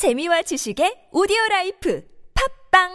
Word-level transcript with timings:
재미와 0.00 0.40
지식의 0.40 1.10
오디오 1.12 1.36
life 1.50 2.00
팟빵 2.72 2.88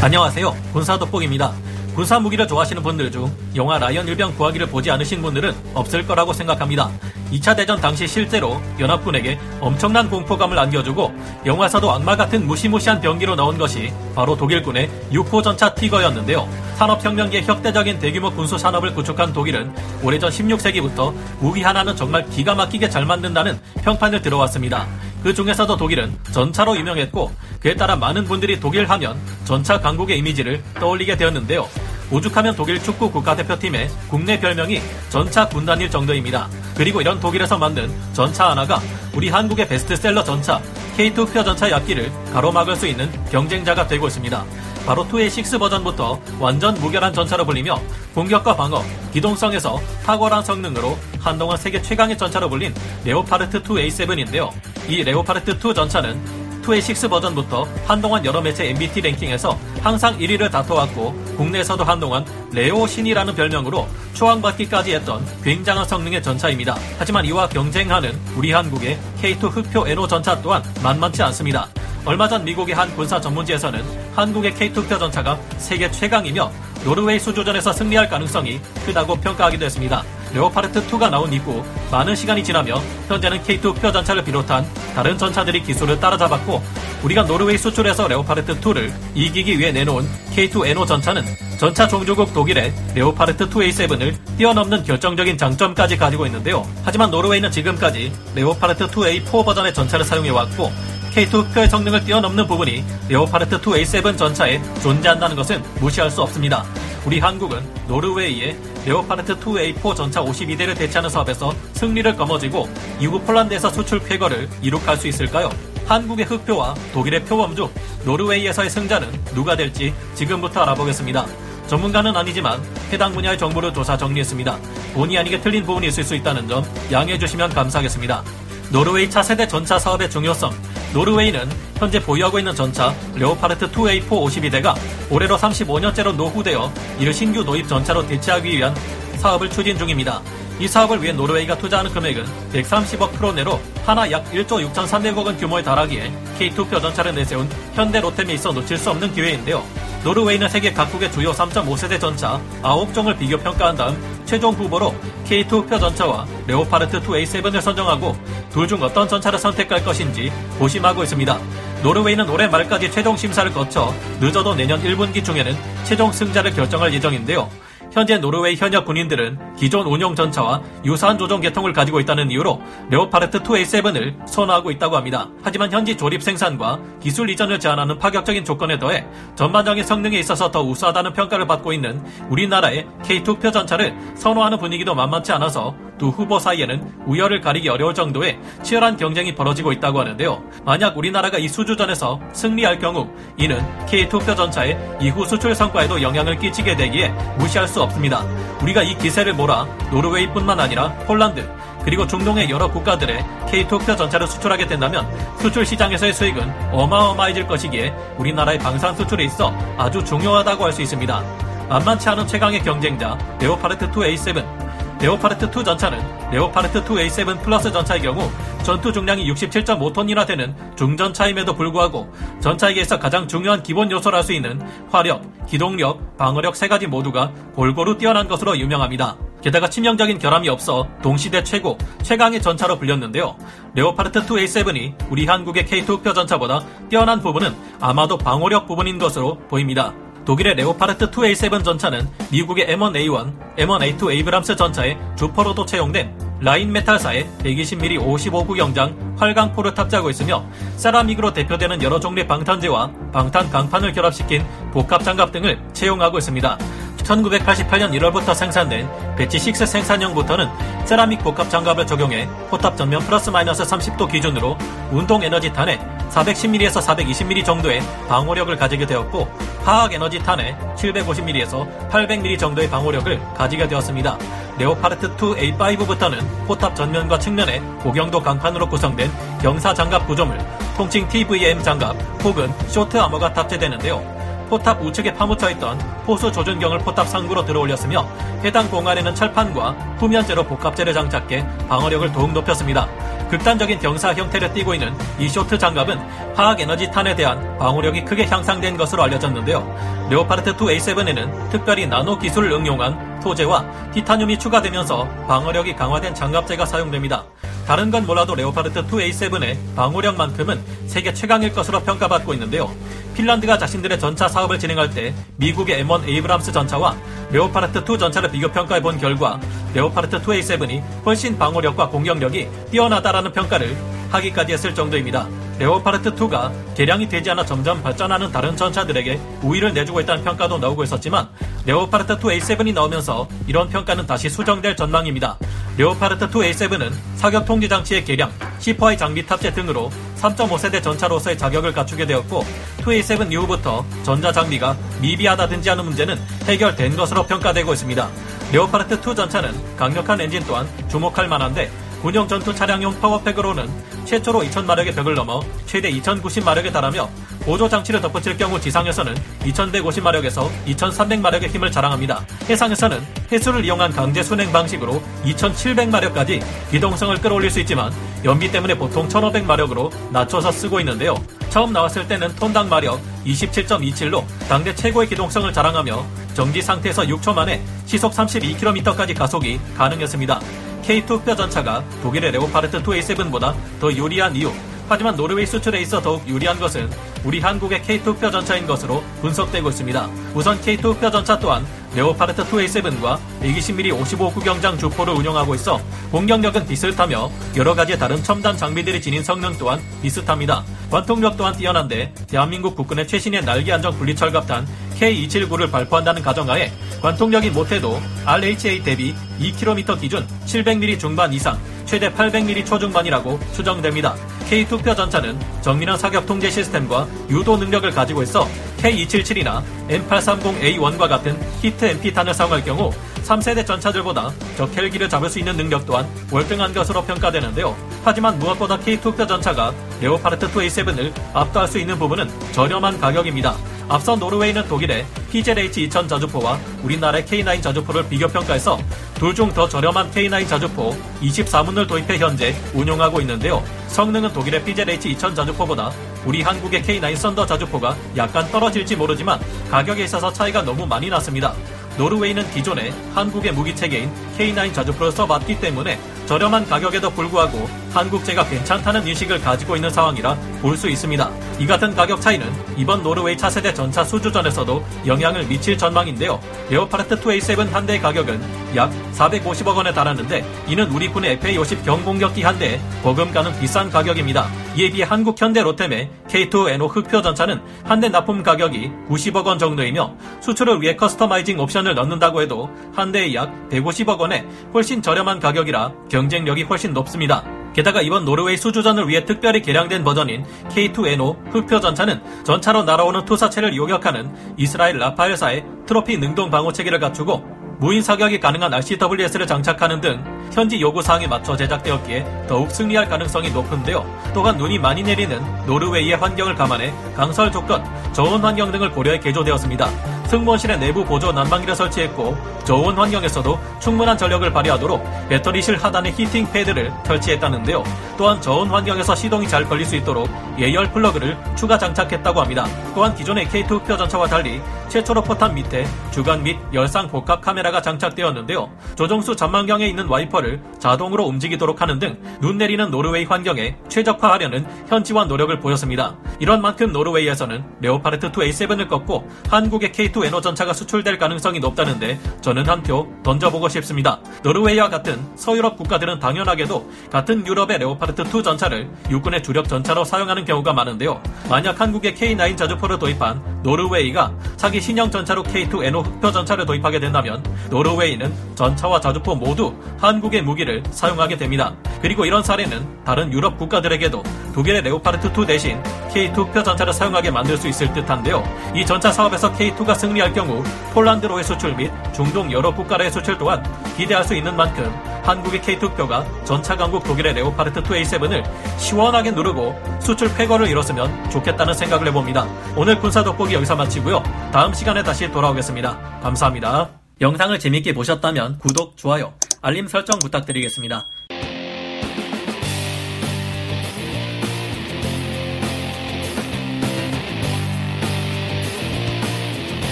안녕하세요. 0.00 0.54
군사 0.72 0.96
돋보기입니다. 0.96 1.52
군사 1.96 2.20
무기를 2.20 2.46
좋아하시는 2.46 2.84
분들 2.84 3.10
중 3.10 3.36
영화 3.56 3.80
라이언 3.80 4.06
일병 4.06 4.36
구하기를 4.36 4.68
보지 4.68 4.88
않으신 4.92 5.22
분들은 5.22 5.52
없을 5.74 6.06
거라고 6.06 6.32
생각합니다. 6.32 6.88
2차 7.32 7.56
대전 7.56 7.80
당시 7.80 8.06
실제로 8.06 8.60
연합군에게 8.78 9.40
엄청난 9.58 10.08
공포감을 10.08 10.56
안겨주고 10.56 11.12
영화에서도 11.46 11.90
악마 11.90 12.14
같은 12.14 12.46
무시무시한 12.46 13.00
병기로 13.00 13.34
나온 13.34 13.58
것이 13.58 13.92
바로 14.14 14.36
독일군의 14.36 14.88
6호 15.10 15.42
전차 15.42 15.74
티거였는데요. 15.74 16.48
산업혁명기의 16.76 17.42
현대적인 17.44 17.98
대규모 17.98 18.30
군수 18.30 18.56
산업을 18.56 18.94
구축한 18.94 19.32
독일은 19.32 19.74
오래전 20.04 20.30
16세기부터 20.30 21.12
무기 21.40 21.62
하나는 21.62 21.96
정말 21.96 22.24
기가 22.28 22.54
막히게 22.54 22.88
잘 22.88 23.04
만든다는 23.04 23.58
평판을 23.82 24.22
들어왔습니다. 24.22 24.86
그 25.26 25.34
중에서도 25.34 25.76
독일은 25.76 26.16
전차로 26.30 26.76
유명했고 26.76 27.32
그에 27.58 27.74
따라 27.74 27.96
많은 27.96 28.26
분들이 28.26 28.60
독일 28.60 28.88
하면 28.88 29.18
전차 29.44 29.80
강국의 29.80 30.18
이미지를 30.18 30.62
떠올리게 30.78 31.16
되었는데요. 31.16 31.68
오죽하면 32.12 32.54
독일 32.54 32.80
축구 32.80 33.10
국가대표팀의 33.10 33.88
국내 34.08 34.38
별명이 34.38 34.80
전차 35.08 35.48
군단일 35.48 35.90
정도입니다. 35.90 36.48
그리고 36.76 37.00
이런 37.00 37.18
독일에서 37.18 37.58
만든 37.58 37.92
전차 38.12 38.50
하나가 38.50 38.80
우리 39.12 39.28
한국의 39.28 39.66
베스트셀러 39.66 40.22
전차 40.22 40.62
K2 40.96 41.34
표 41.34 41.42
전차 41.42 41.68
yap기를 41.70 42.12
가로막을 42.32 42.76
수 42.76 42.86
있는 42.86 43.10
경쟁자가 43.28 43.88
되고 43.88 44.06
있습니다. 44.06 44.44
바로 44.86 45.04
2A6 45.04 45.58
버전부터 45.58 46.20
완전 46.38 46.74
무결한 46.74 47.12
전차로 47.12 47.44
불리며 47.44 47.80
공격과 48.14 48.54
방어, 48.54 48.84
기동성에서 49.12 49.80
탁월한 50.04 50.44
성능으로 50.44 50.96
한동안 51.18 51.58
세계 51.58 51.82
최강의 51.82 52.16
전차로 52.16 52.48
불린 52.48 52.72
레오파르트 53.04 53.64
2A7인데요. 53.64 54.50
이 54.88 55.02
레오파르트 55.02 55.50
2 55.50 55.74
전차는 55.74 56.46
2A6 56.62 57.10
버전부터 57.10 57.66
한동안 57.86 58.24
여러 58.24 58.40
매체 58.40 58.68
MBT 58.68 59.00
랭킹에서 59.00 59.58
항상 59.82 60.16
1위를 60.18 60.50
다퉈왔고 60.50 61.12
국내에서도 61.36 61.82
한동안 61.82 62.24
레오 62.52 62.86
신이라는 62.86 63.34
별명으로 63.34 63.88
초항받기까지 64.14 64.94
했던 64.94 65.24
굉장한 65.42 65.84
성능의 65.84 66.22
전차입니다. 66.22 66.76
하지만 66.98 67.24
이와 67.24 67.48
경쟁하는 67.48 68.18
우리 68.36 68.52
한국의 68.52 68.98
K2 69.20 69.50
흑표 69.50 69.88
NO 69.88 70.06
전차 70.06 70.40
또한 70.42 70.62
만만치 70.82 71.22
않습니다. 71.24 71.68
얼마 72.06 72.28
전 72.28 72.44
미국의 72.44 72.72
한 72.72 72.94
군사 72.94 73.20
전문지에서는 73.20 73.82
한국의 74.14 74.52
K2 74.52 74.88
표 74.88 74.96
전차가 74.96 75.36
세계 75.58 75.90
최강이며 75.90 76.52
노르웨이 76.84 77.18
수조전에서 77.18 77.72
승리할 77.72 78.08
가능성이 78.08 78.60
크다고 78.86 79.16
평가하기도 79.16 79.64
했습니다. 79.64 80.04
레오파르트2가 80.32 81.10
나온 81.10 81.32
이후 81.32 81.64
많은 81.90 82.14
시간이 82.14 82.44
지나며 82.44 82.80
현재는 83.08 83.42
K2 83.42 83.80
흑표 83.80 83.90
전차를 83.90 84.22
비롯한 84.22 84.64
다른 84.94 85.18
전차들이 85.18 85.64
기술을 85.64 85.98
따라잡았고 85.98 86.62
우리가 87.02 87.24
노르웨이 87.24 87.58
수출에서 87.58 88.06
레오파르트2를 88.06 88.92
이기기 89.16 89.58
위해 89.58 89.72
내놓은 89.72 90.08
K2 90.32 90.64
NO 90.68 90.86
전차는 90.86 91.24
전차 91.58 91.88
종주국 91.88 92.32
독일의 92.32 92.72
레오파르트 92.94 93.48
2A7을 93.48 94.14
뛰어넘는 94.36 94.84
결정적인 94.84 95.38
장점까지 95.38 95.96
가지고 95.96 96.26
있는데요. 96.26 96.64
하지만 96.84 97.10
노르웨이는 97.10 97.50
지금까지 97.50 98.12
레오파르트 98.36 98.86
2A4 98.86 99.44
버전의 99.44 99.74
전차를 99.74 100.04
사용해왔고 100.04 100.70
K2 101.16 101.54
흑표의 101.54 101.66
성능을 101.70 102.04
뛰어넘는 102.04 102.46
부분이 102.46 102.84
레오파르트 103.08 103.58
2A7 103.62 104.18
전차에 104.18 104.60
존재한다는 104.82 105.34
것은 105.34 105.62
무시할 105.80 106.10
수 106.10 106.20
없습니다. 106.20 106.62
우리 107.06 107.20
한국은 107.20 107.62
노르웨이의 107.88 108.54
레오파르트 108.84 109.38
2A4 109.38 109.96
전차 109.96 110.22
52대를 110.22 110.76
대체하는 110.76 111.08
사업에서 111.08 111.54
승리를 111.72 112.14
거머쥐고 112.16 112.68
이후 113.00 113.18
폴란드에서 113.22 113.70
수출 113.70 113.98
쾌거를 114.00 114.46
이룩할 114.60 114.98
수 114.98 115.08
있을까요? 115.08 115.48
한국의 115.86 116.26
흑표와 116.26 116.74
독일의 116.92 117.24
표범 117.24 117.56
중 117.56 117.70
노르웨이에서의 118.04 118.68
승자는 118.68 119.08
누가 119.34 119.56
될지 119.56 119.94
지금부터 120.14 120.60
알아보겠습니다. 120.64 121.24
전문가는 121.66 122.14
아니지만 122.14 122.62
해당 122.92 123.14
분야의 123.14 123.38
정보를 123.38 123.72
조사 123.72 123.96
정리했습니다. 123.96 124.58
본의 124.92 125.16
아니게 125.16 125.40
틀린 125.40 125.64
부분이 125.64 125.86
있을 125.86 126.04
수 126.04 126.14
있다는 126.14 126.46
점 126.46 126.62
양해해 126.92 127.18
주시면 127.18 127.50
감사하겠습니다. 127.54 128.22
노르웨이 128.70 129.08
차세대 129.08 129.48
전차 129.48 129.78
사업의 129.78 130.10
중요성. 130.10 130.52
노르웨이는 130.96 131.46
현재 131.76 132.00
보유하고 132.00 132.38
있는 132.38 132.54
전차 132.54 132.94
레오파르트 133.16 133.70
2A4 133.70 134.08
52대가 134.08 134.74
올해로 135.10 135.36
35년째로 135.36 136.16
노후되어 136.16 136.72
이를 136.98 137.12
신규 137.12 137.44
도입 137.44 137.68
전차로 137.68 138.06
대체하기 138.06 138.50
위한 138.50 138.74
사업을 139.18 139.50
추진 139.50 139.76
중입니다. 139.76 140.22
이 140.58 140.66
사업을 140.66 141.02
위해 141.02 141.12
노르웨이가 141.12 141.58
투자하는 141.58 141.92
금액은 141.92 142.24
130억 142.50 143.14
크로네로 143.18 143.60
하나 143.84 144.10
약 144.10 144.24
1조 144.32 144.66
6,300억 144.72 145.26
원 145.26 145.36
규모에 145.36 145.62
달하기에 145.62 146.10
K2 146.38 146.70
표 146.70 146.80
전차를 146.80 147.14
내세운 147.14 147.46
현대 147.74 148.00
로템에 148.00 148.32
있어 148.32 148.52
놓칠 148.52 148.78
수 148.78 148.88
없는 148.88 149.12
기회인데요. 149.12 149.62
노르웨이는 150.02 150.48
세계 150.48 150.72
각국의 150.72 151.12
주요 151.12 151.30
3.5세대 151.32 152.00
전차 152.00 152.40
9종을 152.62 153.18
비교 153.18 153.36
평가한 153.36 153.76
다음 153.76 154.22
최종 154.24 154.54
후보로 154.54 154.94
K2 155.26 155.68
표 155.68 155.78
전차와 155.78 156.26
레오파르트 156.46 157.00
2A7을 157.02 157.60
선정하고 157.60 158.16
둘 158.56 158.66
중 158.66 158.82
어떤 158.82 159.06
전차를 159.06 159.38
선택할 159.38 159.84
것인지 159.84 160.32
고심하고 160.58 161.02
있습니다. 161.02 161.38
노르웨이는 161.82 162.26
올해 162.30 162.48
말까지 162.48 162.90
최종 162.90 163.14
심사를 163.14 163.52
거쳐 163.52 163.92
늦어도 164.18 164.54
내년 164.54 164.82
1분기 164.82 165.22
중에는 165.22 165.54
최종 165.84 166.10
승자를 166.10 166.54
결정할 166.54 166.92
예정인데요. 166.94 167.50
현재 167.92 168.18
노르웨이 168.18 168.56
현역 168.56 168.84
군인들은 168.84 169.56
기존 169.56 169.86
운용 169.86 170.14
전차와 170.14 170.62
유사한 170.84 171.16
조종 171.18 171.40
계통을 171.40 171.72
가지고 171.72 172.00
있다는 172.00 172.30
이유로 172.30 172.60
레오파르트 172.90 173.42
2A7을 173.42 174.26
선호하고 174.26 174.70
있다고 174.70 174.96
합니다. 174.96 175.28
하지만 175.42 175.70
현지 175.70 175.96
조립 175.96 176.22
생산과 176.22 176.80
기술 177.00 177.30
이전을 177.30 177.60
제한하는 177.60 177.98
파격적인 177.98 178.44
조건에 178.44 178.78
더해 178.78 179.06
전반적인 179.34 179.84
성능에 179.84 180.18
있어서 180.18 180.50
더 180.50 180.62
우수하다는 180.62 181.12
평가를 181.12 181.46
받고 181.46 181.72
있는 181.72 182.02
우리나라의 182.28 182.86
K2표 183.02 183.52
전차를 183.52 183.94
선호하는 184.14 184.58
분위기도 184.58 184.94
만만치 184.94 185.32
않아서 185.32 185.74
두 185.98 186.08
후보 186.08 186.38
사이에는 186.38 187.04
우열을 187.06 187.40
가리기 187.40 187.68
어려울 187.68 187.94
정도의 187.94 188.38
치열한 188.62 188.96
경쟁이 188.96 189.34
벌어지고 189.34 189.72
있다고 189.72 190.00
하는데요. 190.00 190.42
만약 190.64 190.96
우리나라가 190.96 191.38
이 191.38 191.48
수주전에서 191.48 192.20
승리할 192.32 192.78
경우 192.78 193.08
이는 193.36 193.58
K2 193.86 193.97
흑표 193.97 194.36
전차의 194.36 194.98
이후 195.00 195.24
수출 195.26 195.54
성과에도 195.54 196.02
영향을 196.02 196.38
끼치게 196.38 196.76
되기에 196.76 197.08
무시할 197.38 197.66
수 197.66 197.82
없습니다. 197.82 198.24
우리가 198.62 198.82
이 198.82 198.96
기세를 198.98 199.34
몰아 199.34 199.66
노르웨이뿐만 199.90 200.60
아니라 200.60 200.92
폴란드 201.06 201.48
그리고 201.84 202.06
중동의 202.06 202.50
여러 202.50 202.68
국가들에 202.68 203.24
K2 203.46 203.57
흑표 203.57 203.96
전차를 203.96 204.26
수출하게 204.26 204.66
된다면 204.66 205.06
수출 205.38 205.64
시장에서의 205.64 206.12
수익은 206.12 206.72
어마어마해질 206.72 207.46
것이기에 207.46 207.94
우리나라의 208.18 208.58
방산 208.58 208.94
수출에 208.96 209.24
있어 209.24 209.54
아주 209.78 210.04
중요하다고 210.04 210.64
할 210.64 210.72
수 210.72 210.82
있습니다. 210.82 211.22
만만치 211.68 212.08
않은 212.10 212.26
최강의 212.26 212.62
경쟁자 212.62 213.16
레오파르트 213.40 213.90
2A7 213.90 214.65
레오파르트 215.06 215.56
2 215.56 215.62
전차는 215.64 216.00
레오파르트 216.32 216.82
2A7 216.82 217.40
플러스 217.40 217.70
전차의 217.70 218.02
경우 218.02 218.28
전투 218.64 218.92
중량이 218.92 219.30
67.5톤이나 219.30 220.26
되는 220.26 220.52
중전차임에도 220.74 221.54
불구하고 221.54 222.12
전차에게서 222.40 222.98
가장 222.98 223.28
중요한 223.28 223.62
기본 223.62 223.88
요소라 223.92 224.16
할 224.16 224.26
수 224.26 224.32
있는 224.32 224.60
화력, 224.90 225.22
기동력, 225.46 226.16
방어력 226.16 226.56
세 226.56 226.66
가지 226.66 226.88
모두가 226.88 227.30
골고루 227.54 227.98
뛰어난 227.98 228.26
것으로 228.26 228.58
유명합니다. 228.58 229.16
게다가 229.42 229.70
치명적인 229.70 230.18
결함이 230.18 230.48
없어 230.48 230.88
동시대 231.02 231.44
최고, 231.44 231.78
최강의 232.02 232.42
전차로 232.42 232.76
불렸는데요. 232.76 233.36
레오파르트 233.74 234.26
2A7이 234.26 234.94
우리 235.08 235.24
한국의 235.24 235.66
K2 235.66 235.77
흑표 235.77 236.16
전차보다 236.16 236.64
뛰어난 236.88 237.20
부분은 237.20 237.54
아마도 237.80 238.18
방어력 238.18 238.66
부분인 238.66 238.98
것으로 238.98 239.38
보입니다. 239.46 239.94
독일의 240.26 240.56
레오파르트 240.56 241.10
2A7 241.12 241.64
전차는 241.64 242.08
미국의 242.30 242.66
M1A1, 242.66 243.56
M1A2 243.58 244.10
에이브람스 244.10 244.56
전차에 244.56 244.98
주포로도 245.16 245.64
채용된 245.64 246.26
라인 246.40 246.72
메탈사의 246.72 247.26
120mm 247.38 248.04
55구경장 248.04 249.14
활강포를 249.16 249.72
탑재하고 249.72 250.10
있으며 250.10 250.44
세라믹으로 250.76 251.32
대표되는 251.32 251.80
여러 251.80 251.98
종류의 252.00 252.26
방탄재와 252.26 252.90
방탄 253.12 253.48
강판을 253.48 253.92
결합시킨 253.92 254.44
복합 254.72 255.02
장갑 255.02 255.30
등을 255.32 255.58
채용하고 255.72 256.18
있습니다. 256.18 256.58
1988년 256.98 257.92
1월부터 257.92 258.34
생산된 258.34 258.88
배치 259.16 259.38
6 259.48 259.54
생산형부터는 259.54 260.48
세라믹 260.84 261.20
복합 261.20 261.48
장갑을 261.48 261.86
적용해 261.86 262.28
포탑 262.50 262.76
전면 262.76 263.00
플러스 263.02 263.30
마이너스 263.30 263.62
30도 263.62 264.10
기준으로 264.10 264.58
운동 264.90 265.22
에너지 265.22 265.52
탄에 265.52 265.78
410mm에서 266.10 266.80
420mm 266.80 267.44
정도의 267.44 267.80
방호력을 268.08 268.54
가지게 268.56 268.86
되었고 268.86 269.28
화학 269.62 269.92
에너지 269.92 270.18
탄에 270.18 270.56
750mm에서 270.76 271.88
800mm 271.90 272.38
정도의 272.38 272.70
방호력을 272.70 273.34
가지게 273.34 273.68
되었습니다. 273.68 274.18
레오파르트 274.58 275.06
2 275.06 275.52
A5부터는 275.52 276.46
포탑 276.46 276.74
전면과 276.74 277.18
측면에 277.18 277.60
고경도 277.80 278.22
강판으로 278.22 278.68
구성된 278.68 279.10
경사 279.42 279.74
장갑 279.74 280.06
구조물, 280.06 280.38
통칭 280.76 281.08
TVM 281.08 281.62
장갑 281.62 281.96
혹은 282.24 282.52
쇼트 282.68 282.96
armor가 282.96 283.32
탑재되는데요. 283.32 284.16
포탑 284.48 284.80
우측에 284.80 285.12
파묻혀 285.12 285.50
있던 285.50 285.78
포수 286.04 286.30
조준경을 286.30 286.78
포탑 286.78 287.08
상부로 287.08 287.44
들어올렸으며 287.44 288.08
해당 288.44 288.70
공간에는 288.70 289.14
철판과 289.14 289.72
후면재로 289.98 290.44
복합재를 290.44 290.94
장착해 290.94 291.44
방어력을 291.68 292.12
더욱 292.12 292.32
높였습니다. 292.32 292.88
극단적인 293.30 293.80
경사 293.80 294.14
형태를 294.14 294.52
띠고 294.52 294.74
있는 294.74 294.94
이 295.18 295.28
쇼트 295.28 295.58
장갑은 295.58 295.98
화학 296.34 296.60
에너지 296.60 296.90
탄에 296.90 297.14
대한 297.16 297.58
방어력이 297.58 298.04
크게 298.04 298.26
향상된 298.26 298.76
것으로 298.76 299.02
알려졌는데요. 299.02 300.06
레오파르트 300.10 300.56
2A7에는 300.56 301.50
특별히 301.50 301.86
나노 301.86 302.18
기술을 302.18 302.52
응용한 302.52 303.20
소재와 303.22 303.90
티타늄이 303.92 304.38
추가되면서 304.38 305.08
방어력이 305.26 305.74
강화된 305.74 306.14
장갑재가 306.14 306.64
사용됩니다. 306.66 307.24
다른 307.66 307.90
건 307.90 308.06
몰라도 308.06 308.36
레오파르트 308.36 308.86
2A7의 308.86 309.56
방어력만큼은 309.74 310.62
세계 310.86 311.12
최강일 311.12 311.52
것으로 311.52 311.80
평가받고 311.80 312.32
있는데요. 312.34 312.70
핀란드가 313.14 313.58
자신들의 313.58 313.98
전차 313.98 314.28
사업을 314.28 314.58
진행할 314.58 314.90
때 314.90 315.12
미국의 315.36 315.84
M1 315.84 316.06
에이브람스 316.06 316.52
전차와 316.52 316.94
레오파르트 317.32 317.78
2 317.78 317.98
전차를 317.98 318.30
비교 318.30 318.52
평가해 318.52 318.80
본 318.82 318.98
결과 318.98 319.40
레오파르트 319.76 320.22
2A7이 320.22 320.82
훨씬 321.04 321.36
방어력과 321.36 321.90
공격력이 321.90 322.48
뛰어나다라는 322.70 323.30
평가를 323.30 323.76
하기까지 324.10 324.54
했을 324.54 324.74
정도입니다. 324.74 325.28
레오파르트 325.58 326.14
2가 326.14 326.50
개량이 326.74 327.10
되지 327.10 327.30
않아 327.32 327.44
점점 327.44 327.82
발전하는 327.82 328.32
다른 328.32 328.56
전차들에게 328.56 329.20
우위를 329.42 329.74
내주고 329.74 330.00
있다는 330.00 330.24
평가도 330.24 330.56
나오고 330.56 330.84
있었지만 330.84 331.28
레오파르트 331.66 332.14
2 332.14 332.16
A7이 332.16 332.72
나오면서 332.72 333.28
이런 333.46 333.68
평가는 333.68 334.06
다시 334.06 334.30
수정될 334.30 334.76
전망입니다. 334.76 335.36
레오파르트 335.76 336.24
2 336.24 336.28
A7은 336.28 336.90
사격 337.16 337.44
통제 337.44 337.68
장치의 337.68 338.06
개량, 338.06 338.32
C4I 338.58 338.96
장비 338.96 339.26
탑재 339.26 339.52
등으로 339.52 339.90
3.5세대 340.16 340.82
전차로서의 340.82 341.36
자격을 341.36 341.74
갖추게 341.74 342.06
되었고 342.06 342.44
2A7 342.78 343.30
이후부터 343.30 343.84
전자 344.02 344.32
장비가 344.32 344.74
미비하다든지 345.02 345.68
하는 345.68 345.84
문제는 345.84 346.18
해결된 346.44 346.96
것으로 346.96 347.26
평가되고 347.26 347.74
있습니다. 347.74 348.08
레오파르트2 348.52 349.16
전차는 349.16 349.76
강력한 349.76 350.20
엔진 350.20 350.42
또한 350.46 350.66
주목할 350.88 351.28
만한데 351.28 351.70
군용 352.02 352.28
전투 352.28 352.54
차량용 352.54 353.00
파워팩으로는 353.00 353.68
최초로 354.04 354.40
2000마력의 354.40 354.94
벽을 354.94 355.14
넘어 355.14 355.40
최대 355.66 355.90
2090마력에 355.90 356.72
달하며 356.72 357.08
보조 357.44 357.68
장치를 357.68 358.00
덧붙일 358.00 358.36
경우 358.36 358.60
지상에서는 358.60 359.14
2150마력에서 359.44 360.48
2300마력의 360.66 361.48
힘을 361.48 361.70
자랑합니다. 361.70 362.24
해상에서는 362.48 363.00
해수를 363.30 363.64
이용한 363.64 363.92
강제 363.92 364.22
순행 364.22 364.52
방식으로 364.52 365.02
2700마력까지 365.24 366.42
기동성을 366.70 367.16
끌어올릴 367.20 367.50
수 367.50 367.60
있지만 367.60 367.92
연비 368.24 368.50
때문에 368.50 368.74
보통 368.76 369.08
1500마력으로 369.08 369.92
낮춰서 370.12 370.50
쓰고 370.52 370.80
있는데요. 370.80 371.14
처음 371.50 371.72
나왔을 371.72 372.06
때는 372.06 372.34
톤당 372.36 372.68
마력 372.68 373.00
27.27로 373.24 374.24
당대 374.48 374.74
최고의 374.74 375.08
기동성을 375.08 375.52
자랑하며 375.52 376.04
정지 376.34 376.60
상태에서 376.60 377.02
6초 377.02 377.32
만에 377.32 377.62
시속 377.86 378.12
32km까지 378.12 379.16
가속이 379.16 379.58
가능했습니다. 379.76 380.40
K2 380.86 381.18
흑뼈 381.18 381.34
전차가 381.34 381.84
독일의 382.00 382.30
레오파르트 382.30 382.80
2A7보다 382.80 383.54
더 383.80 383.92
유리한 383.92 384.36
이유. 384.36 384.52
하지만 384.88 385.16
노르웨이 385.16 385.44
수출에 385.44 385.80
있어 385.80 386.00
더욱 386.00 386.26
유리한 386.28 386.60
것은 386.60 386.88
우리 387.24 387.40
한국의 387.40 387.82
K2 387.82 388.06
흑뼈 388.06 388.30
전차인 388.30 388.66
것으로 388.66 389.02
분석되고 389.20 389.68
있습니다. 389.70 390.10
우선 390.34 390.60
K2 390.60 390.94
흑뼈 390.94 391.10
전차 391.10 391.38
또한 391.38 391.66
레오파르트 391.94 392.44
2A7과 392.44 393.18
120mm 393.42 393.98
55 394.00 394.30
구 394.30 394.40
경장 394.40 394.76
주포를 394.76 395.14
운영하고 395.14 395.54
있어 395.54 395.80
공격력은 396.12 396.66
비슷하며 396.66 397.30
여러 397.56 397.74
가지 397.74 397.98
다른 397.98 398.22
첨단 398.22 398.56
장비들이 398.56 399.00
지닌 399.00 399.22
성능 399.24 399.56
또한 399.58 399.80
비슷합니다. 400.02 400.62
관통력 400.90 401.36
또한 401.36 401.56
뛰어난데 401.56 402.12
대한민국 402.28 402.76
국군의 402.76 403.08
최신의 403.08 403.44
날개 403.44 403.72
안정 403.72 403.96
분리 403.96 404.14
철갑탄 404.14 404.66
K279를 405.00 405.70
발포한다는 405.70 406.22
가정하에 406.22 406.70
관통력이 407.00 407.50
못해도 407.50 408.00
RHA 408.24 408.82
대비 408.82 409.14
2km 409.40 410.00
기준 410.00 410.26
700mm 410.46 410.98
중반 410.98 411.32
이상 411.32 411.58
최대 411.86 412.12
800mm 412.12 412.66
초중반이라고 412.66 413.38
추정됩니다. 413.54 414.14
K2표 414.50 414.94
전차는 414.96 415.38
정밀한 415.62 415.96
사격 415.96 416.26
통제 416.26 416.50
시스템과 416.50 417.06
유도 417.30 417.56
능력을 417.56 417.90
가지고 417.90 418.22
있어 418.22 418.46
K277이나 418.78 419.62
M830A1과 419.88 421.08
같은 421.08 421.36
히트 421.60 421.84
MP탄을 421.84 422.34
사용할 422.34 422.64
경우 422.64 422.92
3세대 423.24 423.66
전차들보다 423.66 424.30
적 424.56 424.76
헬기를 424.76 425.08
잡을 425.08 425.28
수 425.28 425.38
있는 425.40 425.56
능력 425.56 425.84
또한 425.84 426.06
월등한 426.30 426.74
것으로 426.74 427.04
평가되는데요. 427.04 427.76
하지만 428.04 428.38
무엇보다 428.38 428.78
K2표 428.78 429.26
전차가 429.26 429.72
레오파르트 430.00 430.48
2A7을 430.48 431.12
압도할 431.34 431.66
수 431.66 431.78
있는 431.78 431.98
부분은 431.98 432.30
저렴한 432.52 433.00
가격입니다. 433.00 433.56
앞서 433.88 434.16
노르웨이는 434.16 434.66
독일의 434.66 435.06
PZH-2000 435.32 436.08
자주포와 436.08 436.58
우리나라의 436.82 437.24
K9 437.24 437.62
자주포를 437.62 438.08
비교평가해서 438.08 438.78
둘 439.14 439.34
중 439.34 439.52
더 439.54 439.68
저렴한 439.68 440.10
K9 440.10 440.48
자주포 440.48 440.96
24문을 441.22 441.86
도입해 441.86 442.18
현재 442.18 442.54
운용하고 442.74 443.20
있는데요. 443.20 443.62
성능은 443.88 444.32
독일의 444.32 444.62
PZH-2000 444.64 445.36
자주포보다 445.36 445.92
우리 446.24 446.42
한국의 446.42 446.82
K9 446.82 447.16
썬더 447.16 447.46
자주포가 447.46 447.96
약간 448.16 448.50
떨어질지 448.50 448.96
모르지만 448.96 449.38
가격에 449.70 450.04
있어서 450.04 450.32
차이가 450.32 450.62
너무 450.62 450.84
많이 450.86 451.08
났습니다. 451.08 451.54
노르웨이는 451.96 452.50
기존에 452.50 452.92
한국의 453.14 453.52
무기체계인 453.52 454.10
K9 454.36 454.74
자주포를 454.74 455.12
써봤기 455.12 455.60
때문에 455.60 455.98
저렴한 456.26 456.66
가격에도 456.66 457.08
불구하고 457.10 457.70
한국제가 457.94 458.44
괜찮다는 458.48 459.06
인식을 459.06 459.40
가지고 459.40 459.76
있는 459.76 459.90
상황이라 459.90 460.34
볼 460.60 460.76
수 460.76 460.88
있습니다. 460.90 461.30
이 461.58 461.66
같은 461.66 461.94
가격 461.94 462.20
차이는 462.20 462.46
이번 462.76 463.02
노르웨이 463.02 463.36
차세대 463.36 463.72
전차 463.72 464.04
수주전에서도 464.04 464.84
영향을 465.06 465.46
미칠 465.46 465.78
전망인데요. 465.78 466.38
레오파르트 466.70 467.18
2A7 467.20 467.70
한 467.70 467.86
대의 467.86 468.00
가격은 468.00 468.40
약 468.76 468.90
450억 469.14 469.74
원에 469.74 469.92
달하는데 469.92 470.44
이는 470.68 470.90
우리 470.90 471.08
군의 471.08 471.38
FA50 471.38 471.82
경공격기 471.84 472.42
한 472.42 472.58
대에 472.58 472.78
버금가는 473.02 473.58
비싼 473.58 473.88
가격입니다. 473.90 474.46
이에 474.76 474.90
비해 474.90 475.04
한국 475.04 475.40
현대 475.40 475.62
로템의 475.62 476.10
K2NO 476.28 476.94
흑표 476.94 477.22
전차는 477.22 477.62
한 477.84 477.96
대 478.00 478.10
납품 478.10 478.42
가격이 478.42 478.90
90억 479.08 479.46
원 479.46 479.58
정도이며 479.58 480.14
수출을 480.42 480.82
위해 480.82 480.94
customizing 480.96 481.58
옵션을 481.58 481.94
넣는다고 481.94 482.42
해도 482.42 482.68
한 482.94 483.10
대에 483.10 483.32
약 483.32 483.70
150억 483.70 484.18
원에 484.18 484.44
훨씬 484.74 485.00
저렴한 485.00 485.40
가격이라 485.40 485.92
경쟁력이 486.10 486.64
훨씬 486.64 486.92
높습니다. 486.92 487.42
게다가 487.76 488.00
이번 488.00 488.24
노르웨이 488.24 488.56
수주전을 488.56 489.06
위해 489.06 489.26
특별히 489.26 489.60
개량된 489.60 490.02
버전인 490.02 490.46
K2NO 490.70 491.52
흑표 491.52 491.78
전차는 491.78 492.22
전차로 492.42 492.84
날아오는 492.84 493.26
투사체를 493.26 493.76
요격하는 493.76 494.34
이스라엘 494.56 494.98
라파엘사의 494.98 495.62
트로피 495.84 496.16
능동 496.16 496.48
방어 496.48 496.72
체계를 496.72 496.98
갖추고 496.98 497.44
무인 497.78 498.00
사격이 498.00 498.40
가능한 498.40 498.72
RCWS를 498.72 499.46
장착하는 499.46 500.00
등 500.00 500.24
현지 500.54 500.80
요구사항에 500.80 501.26
맞춰 501.26 501.54
제작되었기에 501.54 502.46
더욱 502.48 502.70
승리할 502.70 503.10
가능성이 503.10 503.50
높은데요. 503.50 504.06
또한 504.32 504.56
눈이 504.56 504.78
많이 504.78 505.02
내리는 505.02 505.38
노르웨이의 505.66 506.16
환경을 506.16 506.54
감안해 506.54 506.94
강설 507.14 507.52
조건, 507.52 507.84
저온 508.14 508.40
환경 508.40 508.72
등을 508.72 508.90
고려해 508.90 509.20
개조되었습니다. 509.20 510.15
승무원실에 510.26 510.76
내부 510.76 511.04
보조 511.04 511.32
난방기를 511.32 511.74
설치했고 511.74 512.36
저온 512.64 512.96
환경에서도 512.96 513.58
충분한 513.80 514.18
전력을 514.18 514.52
발휘하도록 514.52 515.28
배터리실 515.28 515.76
하단에 515.76 516.10
heating 516.10 516.50
pad를 516.50 516.92
설치했다는데요. 517.04 517.84
또한 518.18 518.40
저온 518.40 518.68
환경에서 518.68 519.14
시동이 519.14 519.46
잘 519.46 519.64
걸릴 519.64 519.86
수 519.86 519.94
있도록 519.96 520.28
예열 520.58 520.90
플러그를 520.90 521.36
추가 521.54 521.78
장착했다고 521.78 522.40
합니다. 522.40 522.66
또한 522.94 523.14
기존의 523.14 523.46
K2 523.46 523.70
흑표 523.70 523.96
전차와 523.96 524.26
달리 524.26 524.60
최초로 524.88 525.22
포탑 525.22 525.54
밑에 525.54 525.86
주간 526.10 526.42
및 526.42 526.58
열상 526.72 527.08
복합 527.08 527.40
카메라가 527.40 527.82
장착되었는데요. 527.82 528.70
조종수 528.96 529.36
전망경에 529.36 529.86
있는 529.86 530.06
와이퍼를 530.08 530.60
자동으로 530.78 531.24
움직이도록 531.24 531.80
하는 531.80 531.98
등 531.98 532.16
눈 532.40 532.58
내리는 532.58 532.90
노르웨이 532.90 533.24
환경에 533.24 533.76
최적화하려는 533.88 534.66
현지화 534.88 535.24
노력을 535.24 535.58
보였습니다. 535.58 536.16
이런 536.38 536.60
만큼 536.60 536.92
노르웨이에서는 536.92 537.64
레오파르트 537.80 538.26
2 538.26 538.30
A7을 538.30 538.88
꺾고 538.88 539.28
한국의 539.48 539.92
K2 539.92 540.15
NO 540.24 540.40
전차가 540.40 540.72
수출될 540.72 541.18
가능성이 541.18 541.58
높다는데 541.60 542.18
저는 542.40 542.66
한 542.68 542.82
표 542.86 543.08
던져보고 543.24 543.68
싶습니다. 543.68 544.20
노르웨이와 544.44 544.88
같은 544.88 545.18
서유럽 545.34 545.76
국가들은 545.76 546.20
당연하게도 546.20 546.88
같은 547.10 547.44
유럽의 547.44 547.78
레오파르트 547.78 548.22
2 548.22 548.42
전차를 548.44 548.88
육군의 549.10 549.42
주력 549.42 549.66
전차로 549.68 550.04
사용하는 550.04 550.44
경우가 550.44 550.72
많은데요. 550.72 551.20
만약 551.48 551.80
한국의 551.80 552.14
K9 552.14 552.56
자주포를 552.56 552.98
도입한 553.00 553.62
노르웨이가 553.64 554.32
차기 554.56 554.80
신형 554.80 555.10
전차로 555.10 555.42
K2 555.42 555.84
NO 555.84 556.02
흑표 556.02 556.30
전차를 556.30 556.64
도입하게 556.66 557.00
된다면 557.00 557.42
노르웨이는 557.70 558.32
전차와 558.54 559.00
자주포 559.00 559.34
모두 559.34 559.74
한국의 559.98 560.42
무기를 560.42 560.82
사용하게 560.90 561.36
됩니다. 561.36 561.74
그리고 562.00 562.24
이런 562.24 562.42
사례는 562.44 563.04
다른 563.04 563.32
유럽 563.32 563.58
국가들에게도 563.58 564.22
독일의 564.54 564.82
레오파르트 564.82 565.32
2 565.40 565.46
대신 565.46 565.82
K2 566.12 566.36
흑표 566.36 566.62
전차를 566.62 566.92
사용하게 566.92 567.30
만들 567.32 567.56
수 567.56 567.66
있을 567.68 567.92
듯한데요. 567.92 568.44
이 568.76 568.86
전차 568.86 569.10
사업에서 569.10 569.52
K2가 569.52 569.94
승리할 570.06 570.32
경우 570.32 570.62
폴란드로의 570.92 571.42
수출 571.42 571.74
및 571.74 571.90
중동 572.14 572.52
여러 572.52 572.72
국가로의 572.72 573.10
수출 573.10 573.36
또한 573.38 573.62
기대할 573.96 574.24
수 574.24 574.34
있는 574.34 574.54
만큼 574.56 574.84
한국의 575.24 575.60
K2흑표가 575.60 576.44
전차 576.44 576.76
강국 576.76 577.02
독일의 577.02 577.34
레오파르트 577.34 577.80
2 577.80 577.82
A7을 577.82 578.44
시원하게 578.78 579.32
누르고 579.32 579.74
수출 580.00 580.32
폐거를 580.34 580.68
이뤘으면 580.68 581.30
좋겠다는 581.30 581.74
생각을 581.74 582.06
해봅니다. 582.06 582.46
오늘 582.76 582.98
군사 583.00 583.24
돋보기 583.24 583.54
여기서 583.54 583.74
마치고요. 583.74 584.22
다음 584.52 584.72
시간에 584.72 585.02
다시 585.02 585.30
돌아오겠습니다. 585.30 586.20
감사합니다. 586.20 586.88
영상을 587.20 587.58
재밌게 587.58 587.94
보셨다면 587.94 588.58
구독, 588.58 588.96
좋아요, 588.96 589.32
알림 589.62 589.88
설정 589.88 590.18
부탁드리겠습니다. 590.20 591.04